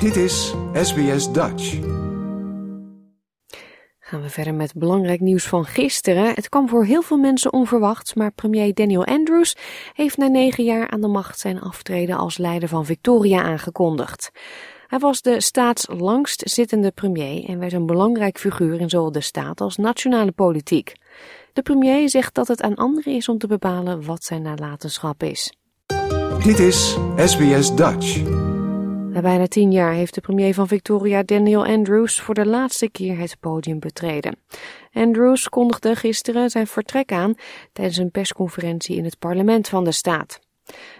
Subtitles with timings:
[0.00, 1.78] Dit is SBS Dutch.
[3.98, 6.34] Gaan we verder met belangrijk nieuws van gisteren.
[6.34, 9.56] Het kwam voor heel veel mensen onverwachts, maar premier Daniel Andrews
[9.92, 14.30] heeft na negen jaar aan de macht zijn aftreden als leider van Victoria aangekondigd.
[14.86, 19.60] Hij was de staatslangst zittende premier en werd een belangrijk figuur in zowel de staat
[19.60, 20.92] als nationale politiek.
[21.52, 25.52] De premier zegt dat het aan anderen is om te bepalen wat zijn nalatenschap is.
[26.42, 28.37] Dit is SBS Dutch.
[29.18, 33.18] Na bijna tien jaar heeft de premier van Victoria, Daniel Andrews, voor de laatste keer
[33.18, 34.36] het podium betreden.
[34.92, 37.34] Andrews kondigde gisteren zijn vertrek aan
[37.72, 40.40] tijdens een persconferentie in het parlement van de staat.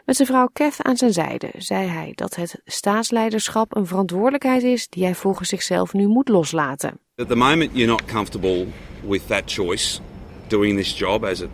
[0.04, 4.88] Met zijn vrouw Kath aan zijn zijde zei hij dat het staatsleiderschap een verantwoordelijkheid is
[4.88, 6.98] die hij volgens zichzelf nu moet loslaten.
[7.16, 8.66] At the moment you're not comfortable
[9.08, 10.00] with that choice,
[10.46, 11.46] doing this job as a,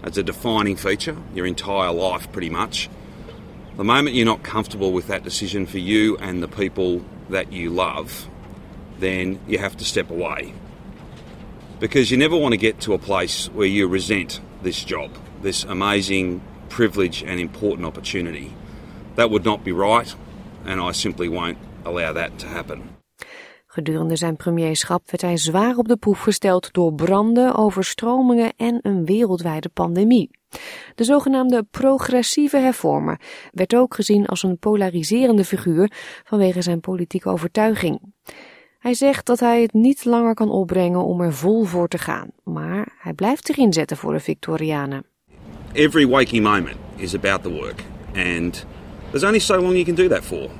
[0.00, 2.88] as a defining feature, your entire life pretty much.
[3.78, 7.00] The moment you're not comfortable with that decision for you and the people
[7.30, 8.28] that you love,
[8.98, 10.52] then you have to step away.
[11.78, 15.10] Because you never want to get to a place where you resent this job,
[15.42, 18.52] this amazing privilege and important opportunity.
[19.14, 20.12] That would not be right,
[20.64, 22.82] and I simply won't allow that to happen.
[23.66, 29.04] Gedurende zijn premierschap werd hij zwaar op de proef gesteld door branden, overstromingen en een
[29.04, 30.37] wereldwijde pandemie.
[30.94, 33.20] De zogenaamde progressieve hervormer
[33.52, 35.92] werd ook gezien als een polariserende figuur
[36.24, 38.00] vanwege zijn politieke overtuiging.
[38.78, 42.30] Hij zegt dat hij het niet langer kan opbrengen om er vol voor te gaan,
[42.44, 45.04] maar hij blijft zich inzetten voor de Victorianen.
[45.72, 47.82] Every waking moment is about the work,
[48.14, 48.66] and
[49.10, 50.50] there's only so long you can do that for.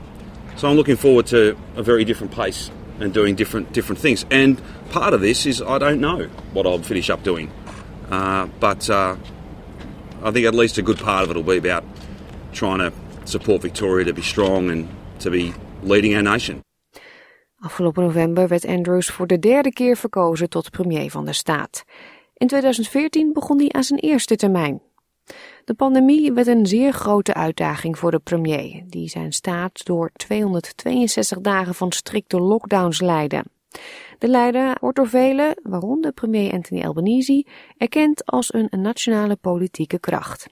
[0.55, 4.25] So I'm looking forward to a very different pace and doing different different things.
[4.31, 7.48] And part of this is I don't know what I'll finish up doing,
[8.11, 9.14] uh, but uh,
[10.25, 11.85] I think at least a good part of it will be about
[12.53, 12.93] trying to
[13.25, 14.87] support Victoria to be strong and
[15.19, 15.53] to be
[15.83, 16.61] leading our nation.
[17.61, 21.85] Afgelopen november werd Andrews voor de derde keer verkozen tot premier van de staat.
[22.35, 24.83] In 2014 begon hij aan zijn eerste termijn.
[25.65, 31.41] De pandemie werd een zeer grote uitdaging voor de premier, die zijn staat door 262
[31.41, 33.45] dagen van strikte lockdowns leidde.
[34.19, 37.47] De leider wordt door velen, waaronder premier Anthony Albanese,
[37.77, 40.47] erkend als een nationale politieke kracht.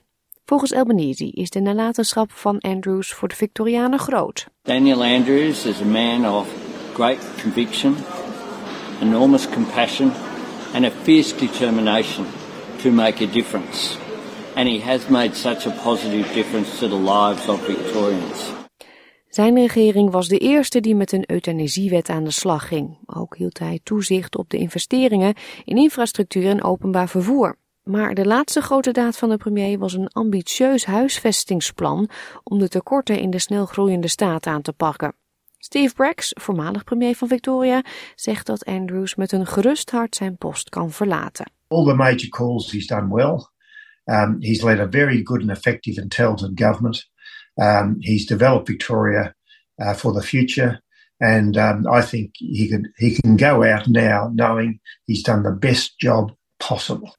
[0.45, 4.47] Volgens Albanese is de nalatenschap van Andrews voor de Victorianen groot.
[4.61, 6.47] Daniel Andrews is a man of
[6.93, 7.95] great conviction,
[9.01, 10.11] enormous compassion
[10.73, 12.25] and a fierce determination
[12.81, 13.97] to make a difference.
[14.55, 18.66] And he has made such a positive difference to the lives of Victorians.
[19.37, 22.97] Zijn regering was de eerste die met een euthanasiewet aan de slag ging.
[23.05, 25.33] Ook hield hij toezicht op de investeringen
[25.65, 27.57] in infrastructuur en openbaar vervoer.
[27.83, 32.09] Maar de laatste grote daad van de premier was een ambitieus huisvestingsplan
[32.43, 35.13] om de tekorten in de snel groeiende staat aan te pakken.
[35.57, 37.83] Steve Braggs, voormalig premier van Victoria,
[38.15, 41.51] zegt dat Andrews met een gerust hart zijn post kan verlaten.
[41.67, 43.47] All the major calls he's done well.
[44.05, 47.15] Um, he's led a very good and effective intelligent government.
[47.57, 49.35] Um, he's developed Victoria
[49.77, 50.81] uh, for the future,
[51.17, 55.57] and um, I think he can he can go out now knowing he's done the
[55.59, 57.15] best job possible.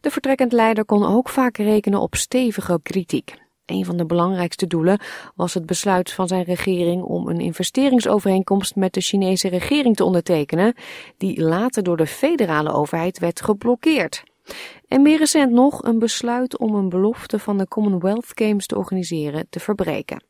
[0.00, 3.34] De vertrekkend leider kon ook vaak rekenen op stevige kritiek.
[3.66, 5.00] Een van de belangrijkste doelen
[5.34, 10.74] was het besluit van zijn regering om een investeringsovereenkomst met de Chinese regering te ondertekenen,
[11.16, 14.22] die later door de federale overheid werd geblokkeerd.
[14.88, 19.46] En meer recent nog een besluit om een belofte van de Commonwealth Games te organiseren
[19.50, 20.22] te verbreken.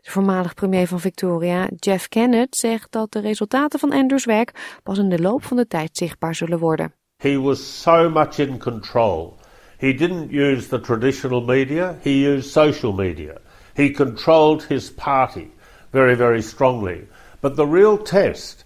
[0.00, 4.98] De voormalig premier van Victoria, Jeff Kennett, zegt dat de resultaten van Andrews werk pas
[4.98, 6.92] in de loop van de tijd zichtbaar zullen worden.
[7.16, 9.36] He was so much in control.
[9.78, 13.40] He didn't use the traditional media, he used social media.
[13.74, 15.50] He controlled his party
[15.90, 17.08] very, very strongly.
[17.40, 18.64] But the real test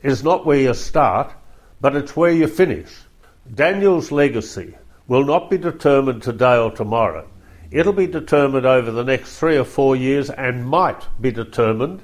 [0.00, 1.32] is not where you start,
[1.80, 3.05] but it's where you finish.
[3.54, 4.74] Daniel's legacy
[5.06, 7.24] will not be determined today or tomorrow.
[7.70, 12.00] It'll be determined over the next three or four years and might be determined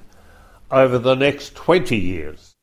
[0.71, 2.55] over the next 20 years.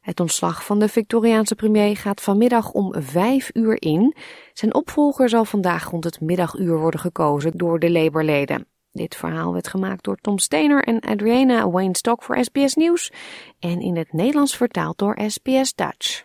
[0.00, 4.14] Het ontslag van de Victoriaanse premier gaat vanmiddag om vijf uur in.
[4.52, 8.66] Zijn opvolger zal vandaag rond het middaguur worden gekozen door de Labour-leden.
[8.92, 13.12] Dit verhaal werd gemaakt door Tom Steiner en Adriana Wayne-Stock voor SBS Nieuws
[13.58, 16.24] en in het Nederlands vertaald door SBS Dutch.